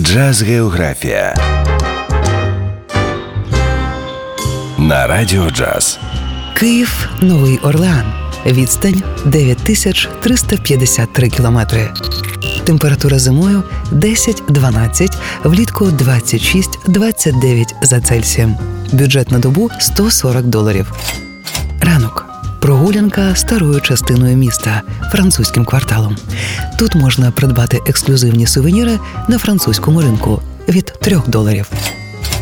Джаз 0.00 0.42
Географія 0.42 1.34
на 4.78 5.06
Радіо 5.06 5.50
Джаз. 5.50 5.98
Київ 6.56 7.08
Новий 7.22 7.58
Орлеан. 7.58 8.12
Відстань 8.46 9.02
9353 9.24 11.28
кілометри. 11.28 11.88
Температура 12.64 13.18
зимою 13.18 13.62
10-12, 13.92 15.16
влітку 15.44 15.84
26-29 15.84 17.64
за 17.82 18.00
Цельсієм. 18.00 18.56
Бюджет 18.92 19.30
на 19.30 19.38
добу 19.38 19.70
140 19.80 20.44
доларів. 20.44 20.92
Прогулянка 22.66 23.34
старою 23.34 23.80
частиною 23.80 24.36
міста 24.36 24.82
французьким 25.12 25.64
кварталом. 25.64 26.16
Тут 26.78 26.94
можна 26.94 27.30
придбати 27.30 27.80
ексклюзивні 27.86 28.46
сувеніри 28.46 28.98
на 29.28 29.38
французькому 29.38 30.00
ринку 30.00 30.42
від 30.68 30.84
3 31.00 31.20
доларів. 31.26 31.70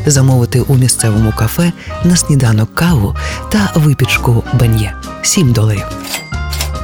Замовити 0.06 0.60
у 0.60 0.74
місцевому 0.74 1.32
кафе 1.32 1.72
на 2.04 2.16
сніданок 2.16 2.74
каву 2.74 3.16
та 3.48 3.72
випічку 3.74 4.44
баньє 4.60 4.94
7 5.22 5.52
доларів. 5.52 5.84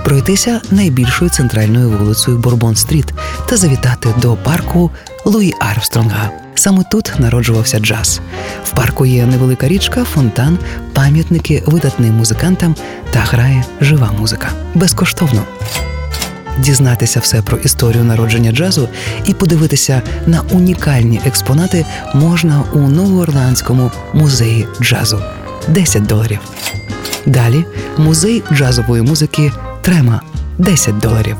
Пройтися 0.04 0.60
найбільшою 0.70 1.30
центральною 1.30 1.90
вулицею 1.90 2.38
Борбон-стріт 2.38 3.06
та 3.46 3.56
завітати 3.56 4.14
до 4.22 4.36
парку 4.36 4.90
Луї 5.24 5.54
Армстронга. 5.60 6.30
Саме 6.60 6.84
тут 6.84 7.12
народжувався 7.18 7.78
джаз. 7.78 8.20
В 8.64 8.70
парку 8.70 9.06
є 9.06 9.26
невелика 9.26 9.68
річка, 9.68 10.04
фонтан, 10.04 10.58
пам'ятники 10.92 11.62
видатним 11.66 12.14
музикантам 12.14 12.76
та 13.10 13.18
грає 13.18 13.64
жива 13.80 14.12
музика 14.18 14.48
безкоштовно. 14.74 15.42
Дізнатися 16.58 17.20
все 17.20 17.42
про 17.42 17.56
історію 17.58 18.04
народження 18.04 18.52
джазу 18.52 18.88
і 19.24 19.34
подивитися 19.34 20.02
на 20.26 20.42
унікальні 20.52 21.20
експонати 21.26 21.86
можна 22.14 22.62
у 22.72 22.78
Новоорландському 22.78 23.90
музеї 24.14 24.68
джазу 24.80 25.22
10 25.68 26.06
доларів. 26.06 26.38
Далі 27.26 27.64
музей 27.98 28.42
джазової 28.52 29.02
музики 29.02 29.52
Трема 29.82 30.20
10 30.58 30.98
доларів. 30.98 31.36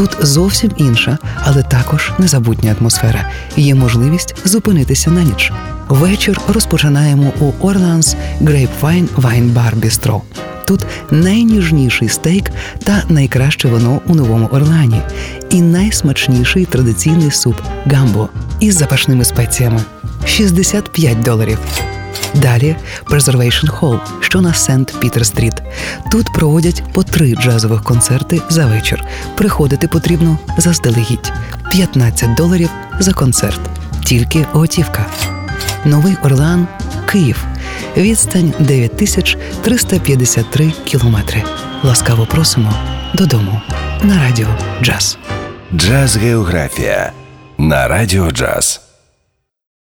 Тут 0.00 0.16
зовсім 0.20 0.70
інша, 0.76 1.18
але 1.44 1.62
також 1.62 2.12
незабутня 2.18 2.76
атмосфера. 2.80 3.30
Є 3.56 3.74
можливість 3.74 4.34
зупинитися 4.44 5.10
на 5.10 5.22
ніч. 5.22 5.52
Вечір 5.88 6.40
розпочинаємо 6.48 7.32
у 7.40 7.66
Orleans 7.66 8.16
Grapevine 8.42 9.08
Wine 9.16 9.54
Bar 9.54 9.80
Bistro. 9.80 10.20
Тут 10.66 10.86
найніжніший 11.10 12.08
стейк 12.08 12.50
та 12.84 13.02
найкраще 13.08 13.68
вино 13.68 14.00
у 14.06 14.14
Новому 14.14 14.46
Орлеані, 14.52 15.00
і 15.50 15.62
найсмачніший 15.62 16.64
традиційний 16.64 17.30
суп 17.30 17.56
гамбо 17.86 18.28
із 18.60 18.78
запашними 18.78 19.24
спеціями 19.24 19.80
65 20.26 21.22
доларів. 21.22 21.58
Далі 22.34 22.76
Preservation 23.06 23.80
Hall, 23.80 24.00
що 24.20 24.40
на 24.40 24.54
Сент 24.54 24.94
Пітер 25.00 25.26
Стріт. 25.26 25.54
Тут 26.10 26.26
проводять 26.34 26.82
по 26.92 27.02
три 27.02 27.34
джазових 27.34 27.82
концерти 27.82 28.40
за 28.48 28.66
вечір. 28.66 29.04
Приходити 29.36 29.88
потрібно 29.88 30.38
заздалегідь 30.58 31.32
15 31.70 32.34
доларів 32.34 32.68
за 32.98 33.12
концерт. 33.12 33.60
Тільки 34.04 34.46
готівка. 34.52 35.06
Новий 35.84 36.16
Орлеан, 36.22 36.66
Київ. 37.12 37.44
Відстань 37.96 38.54
9353 38.58 40.72
кілометри. 40.84 41.42
Ласкаво 41.82 42.26
просимо 42.26 42.74
додому 43.14 43.60
на 44.02 44.22
радіо 44.22 44.48
Джаз. 44.82 45.18
Джаз 45.74 46.16
Географія 46.16 47.12
на 47.58 47.88
Радіо 47.88 48.30
Джаз. 48.30 48.89